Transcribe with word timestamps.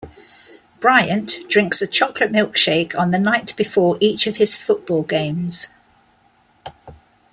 Bryant 0.79 1.31
drinks 1.47 1.79
a 1.83 1.85
chocolate 1.85 2.31
milkshake 2.31 2.97
on 2.97 3.11
the 3.11 3.19
night 3.19 3.55
before 3.55 3.99
each 3.99 4.25
of 4.25 4.37
his 4.37 4.55
football 4.55 5.03
games. 5.03 5.67